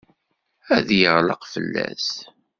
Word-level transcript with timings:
Ad 0.75 0.87
yeɣleq 0.99 1.41
fell-as. 1.53 2.07